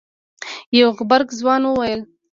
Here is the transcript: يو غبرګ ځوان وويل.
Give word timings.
يو 0.79 0.87
غبرګ 0.97 1.27
ځوان 1.39 1.61
وويل. 1.65 2.01